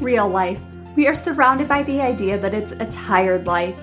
[0.00, 0.60] real life.
[0.96, 3.80] We are surrounded by the idea that it's a tired life,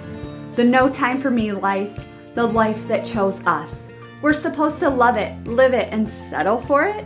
[0.56, 3.88] the no time for me life, the life that chose us.
[4.22, 7.06] We're supposed to love it, live it, and settle for it,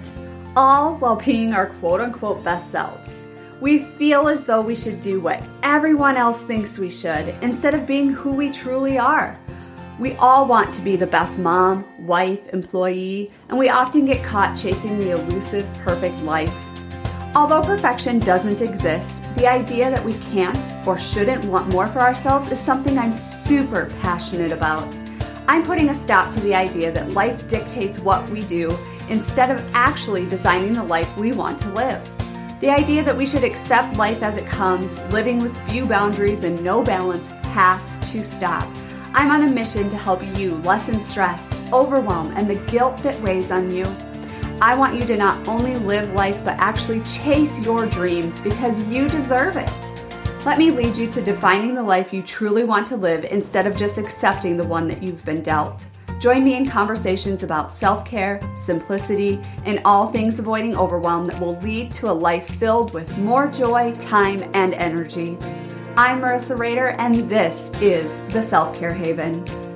[0.55, 3.23] all while being our quote unquote best selves.
[3.61, 7.85] We feel as though we should do what everyone else thinks we should instead of
[7.85, 9.37] being who we truly are.
[9.99, 14.55] We all want to be the best mom, wife, employee, and we often get caught
[14.57, 16.53] chasing the elusive perfect life.
[17.35, 22.51] Although perfection doesn't exist, the idea that we can't or shouldn't want more for ourselves
[22.51, 24.97] is something I'm super passionate about.
[25.47, 28.75] I'm putting a stop to the idea that life dictates what we do
[29.09, 32.01] instead of actually designing the life we want to live.
[32.61, 36.61] The idea that we should accept life as it comes, living with few boundaries and
[36.63, 38.67] no balance, has to stop.
[39.13, 43.51] I'm on a mission to help you lessen stress, overwhelm, and the guilt that weighs
[43.51, 43.85] on you.
[44.61, 49.07] I want you to not only live life, but actually chase your dreams because you
[49.07, 49.71] deserve it.
[50.45, 53.77] Let me lead you to defining the life you truly want to live instead of
[53.77, 55.85] just accepting the one that you've been dealt.
[56.19, 61.57] Join me in conversations about self care, simplicity, and all things avoiding overwhelm that will
[61.59, 65.37] lead to a life filled with more joy, time, and energy.
[65.95, 69.68] I'm Marissa Rader, and this is the Self Care Haven.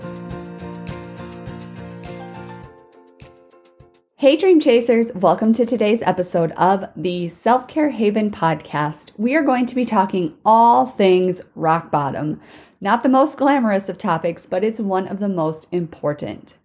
[4.23, 9.11] Hey, Dream Chasers, welcome to today's episode of the Self Care Haven podcast.
[9.17, 12.39] We are going to be talking all things rock bottom.
[12.79, 16.55] Not the most glamorous of topics, but it's one of the most important.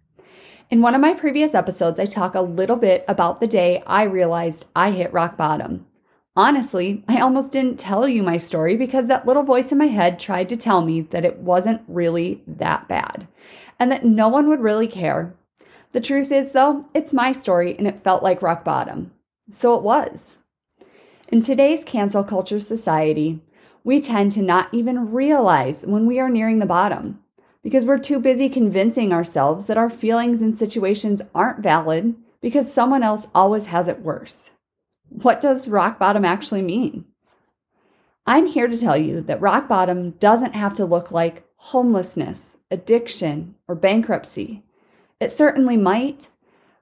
[0.69, 4.03] In one of my previous episodes, I talk a little bit about the day I
[4.03, 5.85] realized I hit rock bottom.
[6.37, 10.17] Honestly, I almost didn't tell you my story because that little voice in my head
[10.17, 13.27] tried to tell me that it wasn't really that bad
[13.77, 15.35] and that no one would really care.
[15.91, 19.11] The truth is, though, it's my story and it felt like rock bottom.
[19.51, 20.39] So it was.
[21.29, 23.41] In today's cancel culture society,
[23.83, 27.19] we tend to not even realize when we are nearing the bottom
[27.63, 33.03] because we're too busy convincing ourselves that our feelings and situations aren't valid because someone
[33.03, 34.51] else always has it worse.
[35.09, 37.05] What does rock bottom actually mean?
[38.25, 43.55] I'm here to tell you that rock bottom doesn't have to look like homelessness, addiction,
[43.67, 44.63] or bankruptcy.
[45.19, 46.29] It certainly might,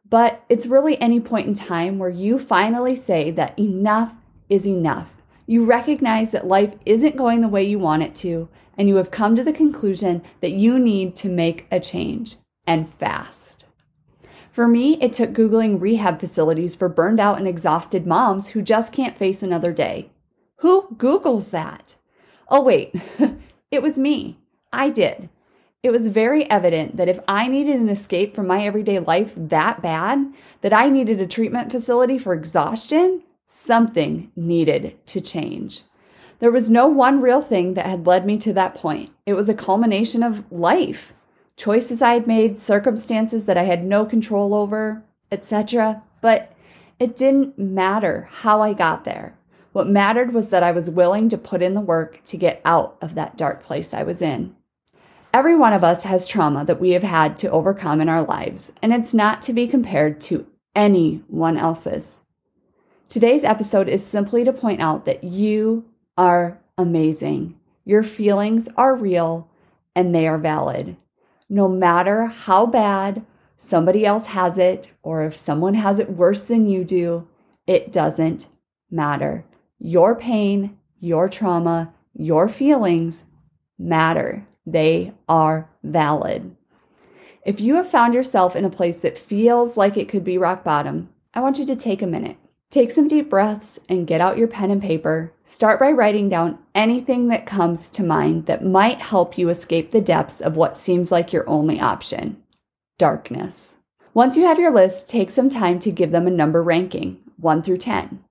[0.08, 4.14] but it's really any point in time where you finally say that enough
[4.48, 5.16] is enough.
[5.48, 9.12] You recognize that life isn't going the way you want it to, and you have
[9.12, 12.38] come to the conclusion that you need to make a change
[12.68, 13.66] and fast.
[14.52, 18.92] For me, it took Googling rehab facilities for burned out and exhausted moms who just
[18.92, 20.12] can't face another day.
[20.58, 21.96] Who Googles that?
[22.50, 22.94] Oh, wait,
[23.72, 24.40] it was me.
[24.74, 25.30] I did.
[25.84, 29.82] It was very evident that if I needed an escape from my everyday life that
[29.82, 35.84] bad, that I needed a treatment facility for exhaustion, something needed to change.
[36.40, 39.12] There was no one real thing that had led me to that point.
[39.26, 41.14] It was a culmination of life
[41.56, 46.04] choices I had made, circumstances that I had no control over, etc.
[46.22, 46.54] But
[47.00, 49.36] it didn't matter how I got there.
[49.74, 52.98] What mattered was that I was willing to put in the work to get out
[53.02, 54.56] of that dark place I was in.
[55.34, 58.72] Every one of us has trauma that we have had to overcome in our lives,
[58.82, 62.22] and it's not to be compared to anyone else's.
[63.10, 65.86] Today's episode is simply to point out that you
[66.18, 67.60] are amazing.
[67.86, 69.50] Your feelings are real
[69.96, 70.98] and they are valid
[71.50, 73.26] no matter how bad
[73.58, 77.28] somebody else has it, or if someone has it worse than you do,
[77.66, 78.48] it doesn't
[78.92, 79.46] matter.
[79.80, 83.24] Your pain, your trauma, your feelings
[83.78, 84.48] matter.
[84.68, 86.54] They are valid.
[87.46, 90.66] If you have found yourself in a place that feels like it could be rock
[90.66, 92.36] bottom, I want you to take a minute.
[92.70, 95.32] Take some deep breaths and get out your pen and paper.
[95.46, 100.02] Start by writing down anything that comes to mind that might help you escape the
[100.02, 102.44] depths of what seems like your only option
[102.98, 103.78] darkness.
[104.14, 107.62] Once you have your list, take some time to give them a number ranking 1
[107.62, 108.22] through 10.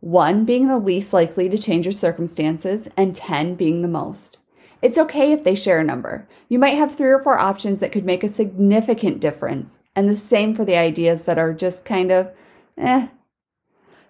[0.00, 4.38] 1 being the least likely to change your circumstances, and 10 being the most.
[4.86, 6.28] It's okay if they share a number.
[6.48, 10.14] You might have three or four options that could make a significant difference, and the
[10.14, 12.30] same for the ideas that are just kind of,
[12.78, 13.08] eh,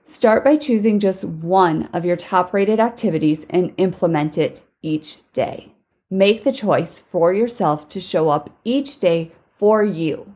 [0.05, 5.73] Start by choosing just one of your top rated activities and implement it each day.
[6.11, 10.35] Make the choice for yourself to show up each day for you.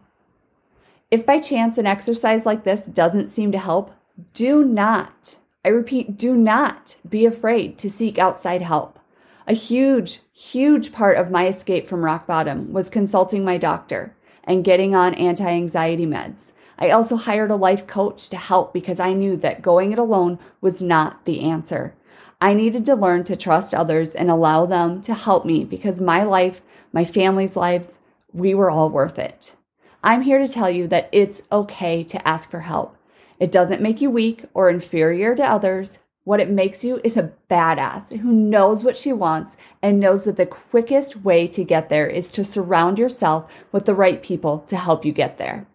[1.11, 3.93] If by chance an exercise like this doesn't seem to help,
[4.33, 5.37] do not,
[5.67, 9.00] I repeat, do not be afraid to seek outside help.
[9.47, 14.15] A huge, huge part of my escape from rock bottom was consulting my doctor
[14.45, 16.53] and getting on anti anxiety meds.
[16.79, 20.39] I also hired a life coach to help because I knew that going it alone
[20.61, 21.95] was not the answer.
[22.41, 26.23] I needed to learn to trust others and allow them to help me because my
[26.23, 27.99] life, my family's lives,
[28.33, 29.57] we were all worth it.
[30.03, 32.97] I'm here to tell you that it's okay to ask for help.
[33.39, 35.99] It doesn't make you weak or inferior to others.
[36.31, 40.37] What it makes you is a badass who knows what she wants and knows that
[40.37, 44.77] the quickest way to get there is to surround yourself with the right people to
[44.77, 45.67] help you get there.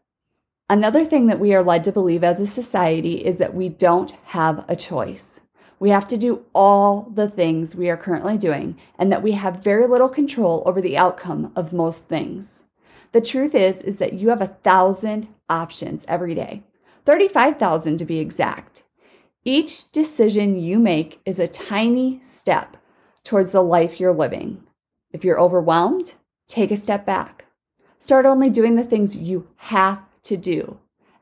[0.69, 4.11] Another thing that we are led to believe as a society is that we don't
[4.27, 5.41] have a choice.
[5.77, 9.61] We have to do all the things we are currently doing and that we have
[9.61, 12.63] very little control over the outcome of most things.
[13.11, 16.63] The truth is is that you have a thousand options every day.
[17.03, 18.84] 35,000 to be exact.
[19.47, 22.77] Each decision you make is a tiny step
[23.23, 24.63] towards the life you're living.
[25.11, 26.15] If you're overwhelmed,
[26.47, 27.45] take a step back.
[27.99, 30.79] Start only doing the things you have to do.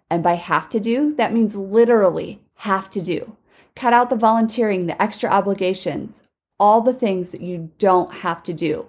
[0.09, 3.35] And by have to do, that means literally have to do.
[3.75, 6.23] Cut out the volunteering, the extra obligations,
[6.57, 8.85] all the things that you don't have to do.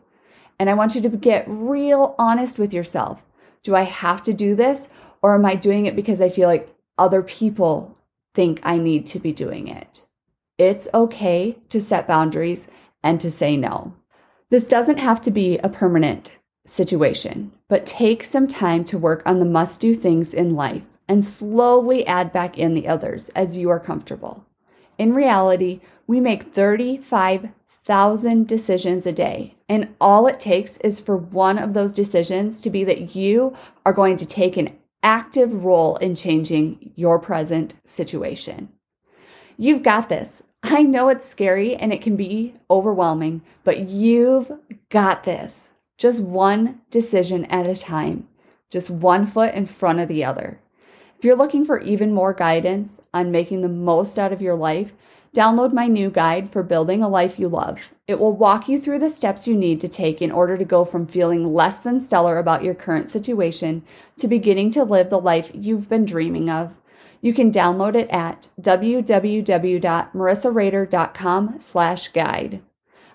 [0.61, 3.21] And I want you to get real honest with yourself.
[3.65, 4.91] Do I have to do this?
[5.23, 7.94] Or am I doing it because I feel like other people
[8.35, 10.05] think I need to be doing it.
[10.59, 12.69] It's okay to set boundaries
[13.03, 13.95] and to say no.
[14.51, 19.39] This doesn't have to be a permanent situation, but take some time to work on
[19.39, 23.69] the must do things in life and slowly add back in the others as you
[23.71, 24.45] are comfortable.
[24.97, 31.59] In reality, we make 35,000 decisions a day, and all it takes is for one
[31.59, 34.71] of those decisions to be that you are going to take an
[35.05, 38.71] active role in changing your present situation.
[39.57, 40.43] You've got this.
[40.65, 44.51] I know it's scary and it can be overwhelming, but you've
[44.89, 45.71] got this.
[45.99, 48.27] Just one decision at a time,
[48.71, 50.59] just one foot in front of the other.
[51.19, 54.95] If you're looking for even more guidance on making the most out of your life,
[55.35, 57.91] Download my new guide for building a life you love.
[58.07, 60.85] It will walk you through the steps you need to take in order to go
[60.85, 63.83] from feeling less than stellar about your current situation
[64.19, 66.77] to beginning to live the life you've been dreaming of.
[67.21, 72.63] You can download it at www.marissarader.com slash guide.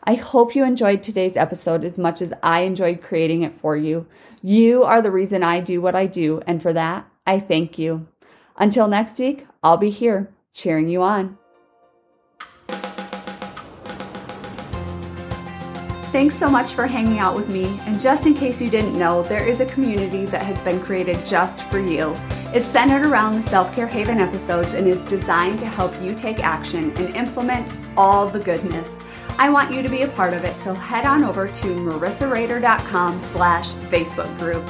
[0.04, 4.07] I hope you enjoyed today's episode as much as I enjoyed creating it for you.
[4.42, 8.10] You are the reason I do what I do, and for that, I thank you.
[8.57, 11.38] Until next week, I'll be here cheering you on.
[16.11, 17.79] Thanks so much for hanging out with me.
[17.85, 21.23] And just in case you didn't know, there is a community that has been created
[21.23, 22.17] just for you.
[22.51, 26.44] It's centered around the Self Care Haven episodes and is designed to help you take
[26.44, 28.97] action and implement all the goodness.
[29.38, 33.21] I want you to be a part of it, so head on over to marissarader.com
[33.21, 34.67] slash Facebook group.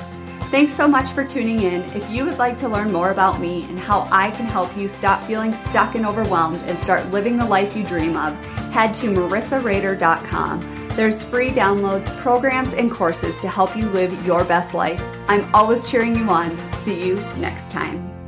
[0.52, 1.84] Thanks so much for tuning in.
[1.96, 4.90] If you would like to learn more about me and how I can help you
[4.90, 8.34] stop feeling stuck and overwhelmed and start living the life you dream of,
[8.74, 10.79] head to marissarader.com.
[10.96, 15.02] There's free downloads, programs, and courses to help you live your best life.
[15.28, 16.58] I'm always cheering you on.
[16.74, 18.19] See you next time.